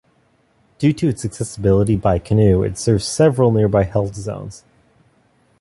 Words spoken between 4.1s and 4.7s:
zones.